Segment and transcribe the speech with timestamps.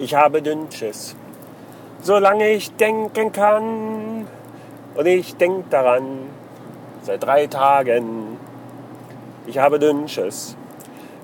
[0.00, 1.14] Ich habe Dünnschiss.
[2.00, 4.26] Solange ich denken kann.
[4.94, 6.30] Und ich denk daran.
[7.02, 8.38] Seit drei Tagen.
[9.46, 10.56] Ich habe Dünnschiss.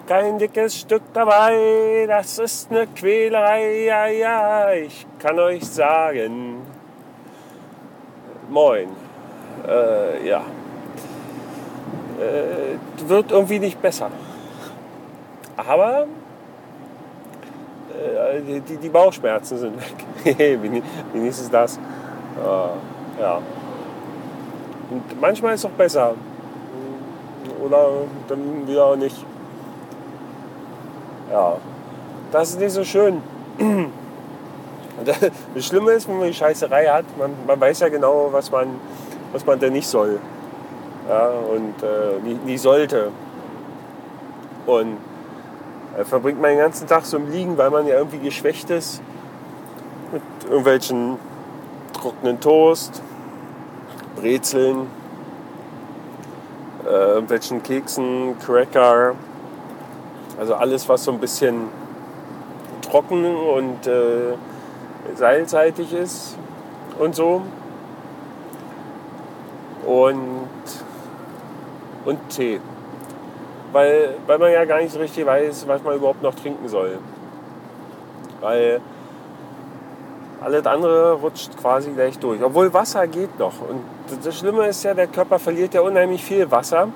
[0.07, 2.05] Kein dickes Stück dabei.
[2.07, 3.85] Das ist eine Quälerei.
[3.87, 6.61] Ja, ja, ich kann euch sagen.
[8.51, 8.91] Moin.
[9.67, 10.43] Äh, ja.
[12.21, 14.11] Äh, wird irgendwie nicht besser.
[15.57, 16.07] Aber
[18.47, 19.77] die, die, Bauchschmerzen sind
[20.25, 20.37] weg.
[21.13, 21.77] Wenigstens das.
[21.77, 23.41] Äh, ja.
[24.91, 26.15] Und manchmal ist es auch besser.
[27.63, 27.89] Oder
[28.29, 29.25] dann wieder nicht.
[31.33, 31.57] Ja.
[32.33, 33.23] Das ist nicht so schön.
[35.05, 38.81] Das Schlimme ist, wenn man die Scheißerei hat, man, man weiß ja genau, was man,
[39.31, 40.19] was man denn nicht soll.
[41.07, 43.11] Ja, und äh, nie, nie sollte.
[44.65, 45.16] Und äh,
[46.05, 49.01] verbringt man den ganzen Tag so im Liegen, weil man ja irgendwie geschwächt ist.
[50.13, 51.19] Mit irgendwelchen
[51.95, 53.03] trockenen Toast,
[54.17, 54.89] Brezeln,
[56.85, 59.15] äh, irgendwelchen Keksen, Cracker.
[60.39, 61.69] Also alles, was so ein bisschen
[62.83, 64.35] trocken und äh,
[65.15, 66.37] salzhaltig ist
[66.99, 67.43] und so.
[69.87, 70.51] Und,
[72.05, 72.61] und Tee
[73.73, 76.99] weil, weil man ja gar nicht so richtig weiß, was man überhaupt noch trinken soll.
[78.41, 78.81] Weil
[80.41, 82.43] alles andere rutscht quasi gleich durch.
[82.43, 83.55] Obwohl Wasser geht noch.
[83.61, 83.83] Und
[84.25, 86.89] das Schlimme ist ja, der Körper verliert ja unheimlich viel Wasser.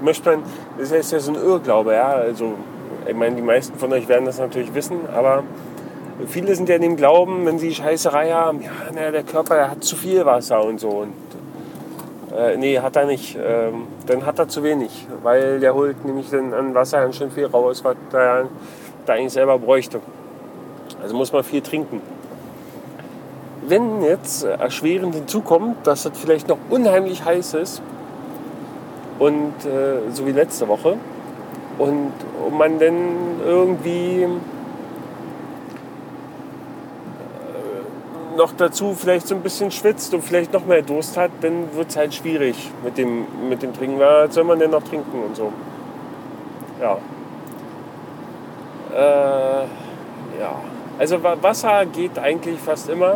[0.00, 0.42] Möchte man,
[0.78, 2.08] das ist ja so ein Irrglaube, ja.
[2.08, 2.54] Also,
[3.06, 5.44] ich meine, die meisten von euch werden das natürlich wissen, aber
[6.26, 9.70] viele sind ja in dem Glauben, wenn sie Scheißerei haben, ja, na, der Körper der
[9.70, 10.88] hat zu viel Wasser und so.
[10.88, 11.12] Und
[12.36, 13.36] äh, nee, hat er nicht.
[13.36, 17.30] Ähm, dann hat er zu wenig, weil der holt nämlich dann an Wasser ganz schön
[17.30, 18.46] viel raus, was er
[19.06, 20.00] da eigentlich selber bräuchte.
[21.02, 22.00] Also muss man viel trinken.
[23.66, 27.82] Wenn jetzt erschwerend hinzukommt, dass es vielleicht noch unheimlich heiß ist
[29.18, 30.96] und äh, so wie letzte Woche
[31.78, 32.12] und
[32.56, 34.26] man dann irgendwie
[38.36, 41.90] noch dazu vielleicht so ein bisschen schwitzt und vielleicht noch mehr Durst hat, dann wird
[41.90, 43.98] es halt schwierig mit dem, mit dem Trinken.
[43.98, 45.52] Was soll man denn noch trinken und so?
[46.80, 46.98] Ja.
[48.94, 49.64] Äh,
[50.40, 50.60] ja.
[50.98, 53.14] Also Wasser geht eigentlich fast immer.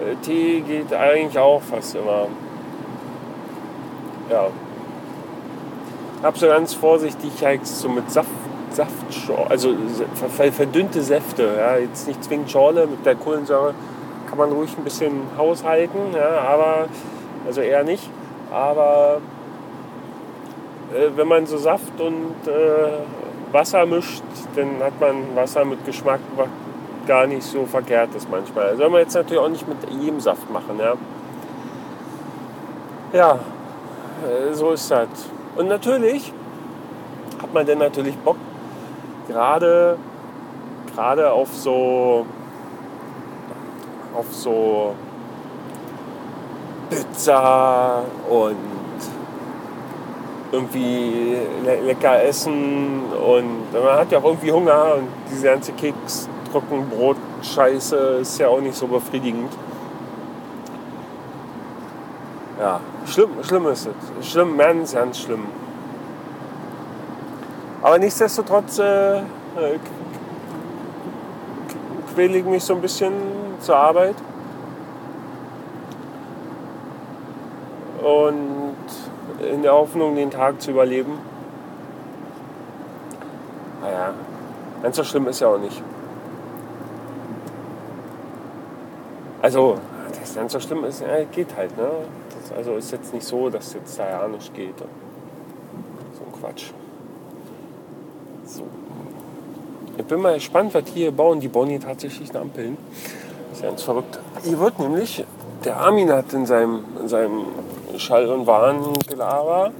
[0.00, 2.28] Äh, Tee geht eigentlich auch fast immer.
[4.30, 4.48] Ja.
[6.22, 8.28] Hab so ganz vorsichtig halt so mit Saft
[8.76, 9.74] Saft, also
[10.52, 11.48] verdünnte Säfte.
[11.58, 13.74] Ja, jetzt nicht zwingend Schorle mit der Kohlensäure
[14.28, 16.86] kann man ruhig ein bisschen haushalten, ja, aber
[17.46, 18.10] also eher nicht.
[18.52, 19.20] Aber
[20.94, 24.22] äh, wenn man so Saft und äh, Wasser mischt,
[24.54, 26.20] dann hat man Wasser mit Geschmack,
[27.06, 28.76] gar nicht so verkehrt ist manchmal.
[28.76, 30.78] Soll man jetzt natürlich auch nicht mit jedem Saft machen.
[30.78, 30.94] Ja,
[33.12, 33.38] ja
[34.28, 35.08] äh, so ist das.
[35.56, 36.32] Und natürlich
[37.40, 38.36] hat man dann natürlich Bock
[39.28, 39.98] gerade,
[40.94, 42.26] gerade auf so,
[44.14, 44.94] auf so
[46.90, 48.56] Pizza und
[50.52, 56.28] irgendwie le lecker essen und man hat ja auch irgendwie Hunger und diese ganze Keks,
[56.50, 59.52] Trockenbrot, Scheiße ist ja auch nicht so befriedigend.
[62.58, 64.30] Ja, schlimm, schlimm ist es.
[64.30, 65.44] Schlimm, ganz, ganz schlimm.
[67.86, 69.22] Aber nichtsdestotrotz äh, äh
[72.12, 73.12] quäle ich mich so ein bisschen
[73.60, 74.16] zur Arbeit.
[78.02, 78.86] Und
[79.52, 81.12] in der Hoffnung, den Tag zu überleben.
[83.82, 84.14] Naja,
[84.82, 85.80] ganz so schlimm ist ja auch nicht.
[89.42, 89.78] Also,
[90.18, 91.76] das ganz so schlimm ist, ja, geht halt.
[91.76, 91.88] Ne?
[92.30, 94.76] Das, also ist jetzt nicht so, dass jetzt da ja nicht geht.
[94.78, 96.72] So ein Quatsch.
[99.98, 101.40] Ich bin mal gespannt, was hier bauen.
[101.40, 102.76] Die hier tatsächlich eine Ampeln.
[103.50, 104.18] Das ist ganz verrückt.
[104.44, 105.24] Hier wird nämlich,
[105.64, 107.44] der Armin hat in seinem, in seinem
[107.96, 109.72] Schall- und Warngelaber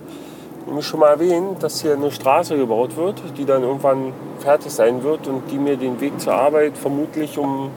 [0.66, 5.02] nämlich schon mal erwähnt, dass hier eine Straße gebaut wird, die dann irgendwann fertig sein
[5.02, 7.70] wird und die mir den Weg zur Arbeit vermutlich um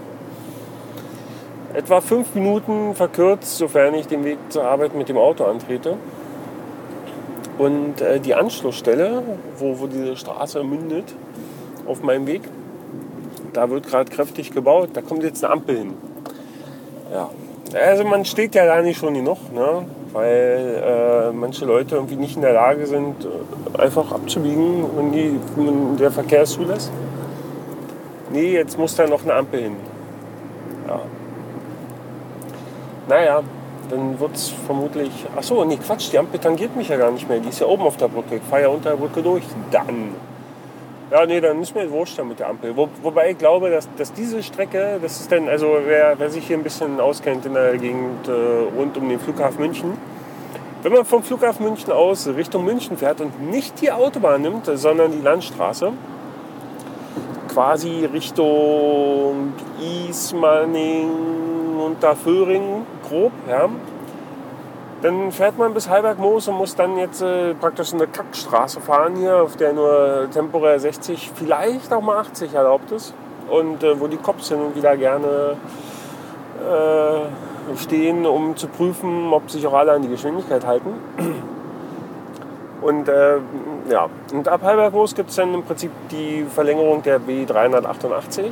[1.73, 5.97] etwa fünf Minuten verkürzt, sofern ich den Weg zur Arbeit mit dem Auto antrete.
[7.59, 9.21] Und äh, die Anschlussstelle,
[9.57, 11.13] wo, wo diese Straße mündet,
[11.85, 12.41] auf meinem Weg,
[13.51, 14.91] da wird gerade kräftig gebaut.
[14.93, 15.93] Da kommt jetzt eine Ampel hin.
[17.11, 17.29] Ja.
[17.77, 19.85] Also man steht ja da nicht schon genug, ne?
[20.13, 25.39] weil äh, manche Leute irgendwie nicht in der Lage sind, äh, einfach abzubiegen, wenn, die,
[25.55, 26.91] wenn der Verkehr es zulässt.
[28.31, 29.75] nee, jetzt muss da noch eine Ampel hin.
[30.87, 31.01] Ja.
[33.07, 33.43] Naja,
[33.89, 35.11] dann wird es vermutlich.
[35.35, 37.39] Achso, nee, Quatsch, die Ampel tangiert mich ja gar nicht mehr.
[37.39, 38.35] Die ist ja oben auf der Brücke.
[38.35, 39.43] Ich fahre ja unter der Brücke durch.
[39.71, 40.15] Dann.
[41.11, 42.75] Ja, nee, dann ist mir wurscht mit der Ampel.
[42.77, 46.45] Wo, wobei ich glaube, dass, dass diese Strecke, das ist dann, also wer, wer sich
[46.45, 49.97] hier ein bisschen auskennt in der Gegend äh, rund um den Flughafen München,
[50.83, 55.11] wenn man vom Flughafen München aus Richtung München fährt und nicht die Autobahn nimmt, sondern
[55.11, 55.91] die Landstraße,
[57.51, 59.53] quasi Richtung
[60.07, 61.09] Ismaning,
[61.79, 63.69] Unterföhring grob, ja,
[65.01, 69.37] dann fährt man bis Halbergmoos und muss dann jetzt äh, praktisch eine Kackstraße fahren hier,
[69.37, 73.13] auf der nur temporär 60, vielleicht auch mal 80 erlaubt ist.
[73.49, 75.55] Und äh, wo die Cops hin und wieder gerne
[76.59, 80.93] äh, stehen, um zu prüfen, ob sich auch alle an die Geschwindigkeit halten.
[82.81, 83.37] Und äh,
[83.89, 88.39] ja, und ab Halbergmoos gibt es dann im Prinzip die Verlängerung der B388.
[88.39, 88.51] Äh,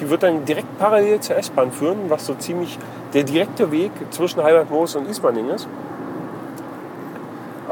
[0.00, 2.78] die wird dann direkt parallel zur S-Bahn führen, was so ziemlich
[3.14, 5.68] der direkte Weg zwischen Halbergmoos und Ismaning ist.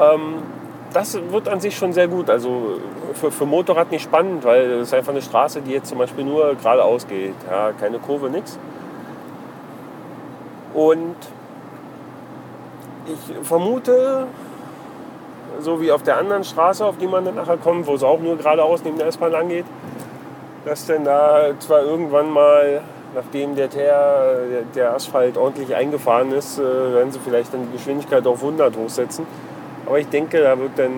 [0.00, 0.34] Ähm,
[0.92, 2.30] das wird an sich schon sehr gut.
[2.30, 2.78] Also
[3.14, 6.24] für, für Motorrad nicht spannend, weil es ist einfach eine Straße, die jetzt zum Beispiel
[6.24, 7.34] nur geradeaus geht.
[7.50, 8.58] Ja, keine Kurve, nichts.
[10.74, 11.16] Und
[13.06, 14.26] ich vermute,
[15.60, 18.20] so wie auf der anderen Straße, auf die man dann nachher kommt, wo es auch
[18.20, 19.66] nur geradeaus neben der S-Bahn lang geht,
[20.64, 22.82] dass dann da zwar irgendwann mal,
[23.14, 28.26] nachdem der, Teer, der Asphalt ordentlich eingefahren ist, äh, werden sie vielleicht dann die Geschwindigkeit
[28.26, 29.26] auf 100 hochsetzen.
[29.86, 30.92] Aber ich denke, da wird dann,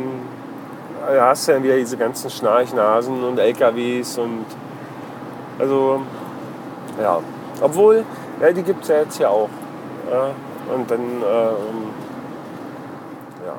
[1.06, 4.44] da hast du dann wieder diese ganzen Schnarchnasen und LKWs und
[5.58, 6.02] also,
[7.00, 7.20] ja.
[7.60, 8.04] Obwohl,
[8.40, 9.48] ja, die gibt es ja jetzt ja auch.
[10.10, 10.30] Ja,
[10.74, 11.90] und dann, ähm,
[13.46, 13.54] ja.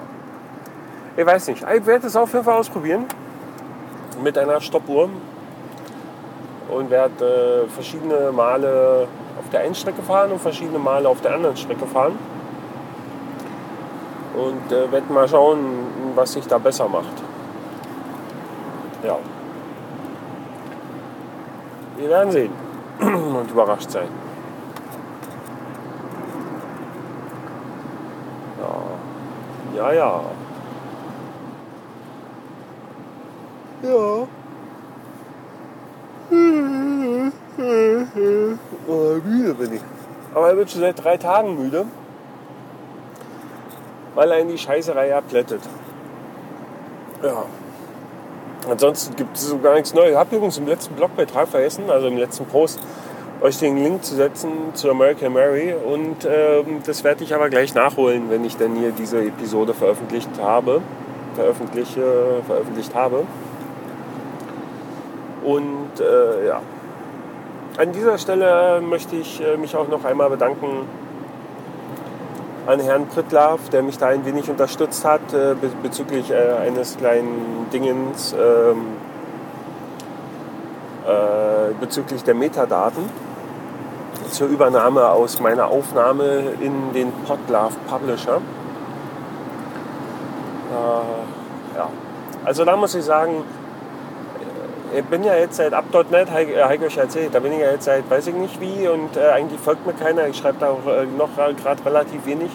[1.15, 1.63] Ich weiß nicht.
[1.63, 3.05] Ich werde es auf jeden Fall ausprobieren.
[4.21, 5.09] Mit einer Stoppuhr.
[6.69, 9.07] Und werde äh, verschiedene Male
[9.39, 12.17] auf der einen Strecke fahren und verschiedene Male auf der anderen Strecke fahren.
[14.35, 15.59] Und äh, werde mal schauen,
[16.15, 17.23] was sich da besser macht.
[19.03, 19.17] Ja.
[21.97, 22.51] Wir werden sehen
[22.99, 24.07] und überrascht sein.
[29.75, 30.21] Ja, ja.
[33.83, 33.91] Ja.
[33.91, 34.27] Oh,
[38.87, 39.81] müde bin ich.
[40.33, 41.85] Aber ich bin schon seit drei Tagen müde,
[44.15, 45.61] weil er in die Scheißerei abplättet.
[47.23, 47.45] Ja.
[48.69, 50.11] Ansonsten gibt es so gar nichts Neues.
[50.11, 52.79] Ich habe übrigens im letzten Blogbeitrag vergessen, also im letzten Post,
[53.41, 55.73] euch den Link zu setzen zu American Mary.
[55.73, 60.29] Und ähm, das werde ich aber gleich nachholen, wenn ich dann hier diese Episode veröffentlicht
[60.41, 60.81] habe.
[61.35, 63.23] Veröffentliche, veröffentlicht habe.
[65.43, 66.61] Und äh, ja,
[67.77, 70.87] an dieser Stelle möchte ich äh, mich auch noch einmal bedanken
[72.67, 77.67] an Herrn Prittlaff, der mich da ein wenig unterstützt hat äh, bezüglich äh, eines kleinen
[77.71, 78.87] Dingens ähm,
[81.05, 83.09] äh, bezüglich der Metadaten
[84.31, 88.37] zur Übernahme aus meiner Aufnahme in den Podlove Publisher.
[90.71, 91.89] Äh, ja.
[92.43, 93.43] Also da muss ich sagen,
[94.97, 97.85] ich bin ja jetzt seit Up.net, habe ich euch erzählt, da bin ich ja jetzt
[97.85, 100.27] seit weiß ich nicht wie und äh, eigentlich folgt mir keiner.
[100.27, 102.51] Ich schreibe da auch äh, noch gerade relativ wenig.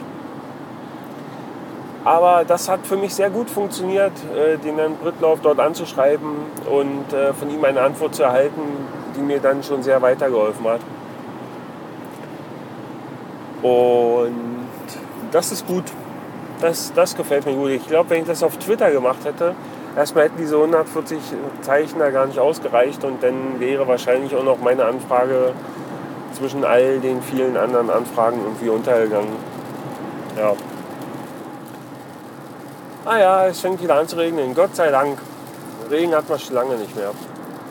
[2.04, 6.30] Aber das hat für mich sehr gut funktioniert, äh, den Herrn Brittlauf dort anzuschreiben
[6.70, 8.62] und äh, von ihm eine Antwort zu erhalten,
[9.16, 10.80] die mir dann schon sehr weitergeholfen hat.
[13.62, 14.35] Und
[15.30, 15.85] das ist gut.
[16.62, 17.70] Das, das gefällt mir gut.
[17.70, 19.54] Ich glaube, wenn ich das auf Twitter gemacht hätte,
[19.97, 21.18] erstmal hätten diese 140
[21.62, 25.52] Zeichen da gar nicht ausgereicht und dann wäre wahrscheinlich auch noch meine Anfrage
[26.37, 29.37] zwischen all den vielen anderen Anfragen irgendwie untergegangen.
[30.37, 30.54] Ja.
[33.04, 34.54] Ah ja, es fängt wieder an zu regnen.
[34.54, 35.18] Gott sei Dank.
[35.90, 37.11] Regen hat man schon lange nicht mehr.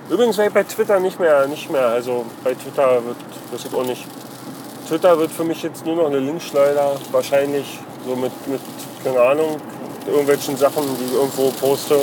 [0.09, 1.87] Übrigens werde ich bei Twitter nicht mehr, nicht mehr.
[1.87, 3.17] Also bei Twitter wird
[3.51, 4.05] das auch nicht
[4.89, 6.95] Twitter wird für mich jetzt nur noch eine Linkschleuder.
[7.11, 8.59] Wahrscheinlich so mit, mit
[9.03, 9.57] keine Ahnung,
[10.09, 11.95] irgendwelchen Sachen, die ich irgendwo poste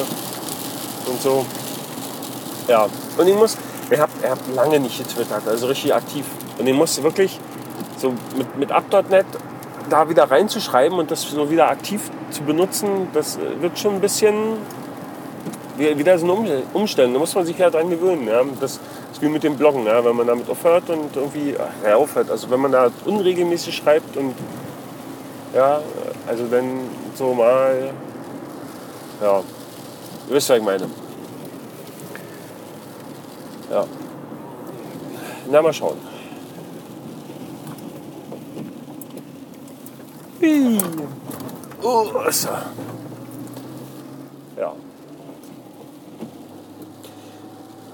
[1.06, 1.44] und so.
[2.68, 2.86] Ja,
[3.16, 3.56] und ich muss,
[3.90, 6.24] ihr habt, ihr habt lange nicht getwittert, also richtig aktiv.
[6.58, 7.38] Und ich muss wirklich
[7.98, 9.26] so mit, mit Up.net
[9.88, 14.34] da wieder reinzuschreiben und das so wieder aktiv zu benutzen, das wird schon ein bisschen
[15.76, 17.12] wieder so eine Umstellung.
[17.12, 18.26] Da muss man sich ja dran gewöhnen.
[18.26, 18.42] Ja.
[18.60, 18.80] Das,
[19.16, 22.30] ist wie mit dem Bloggen, ja, wenn man damit aufhört und irgendwie ach, ja, aufhört.
[22.30, 24.34] Also wenn man da unregelmäßig schreibt und
[25.54, 25.80] ja,
[26.26, 26.80] also dann
[27.14, 27.90] so mal,
[29.22, 30.88] ja, ihr wisst, was ich meine.
[33.70, 33.84] Ja.
[35.50, 35.98] Na, mal schauen.
[41.82, 42.48] Oh, so.
[44.56, 44.72] Ja.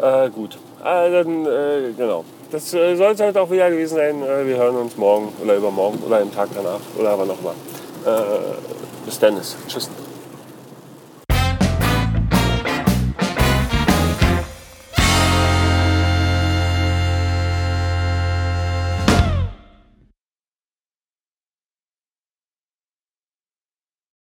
[0.00, 0.58] Äh, gut.
[0.84, 2.24] Äh, dann, äh, genau.
[2.50, 4.22] Das äh, soll es halt auch wieder gewesen sein.
[4.22, 7.54] Äh, wir hören uns morgen oder übermorgen oder einen Tag danach oder auch immer.
[8.04, 9.40] Äh, bis dann.
[9.68, 9.88] Tschüss.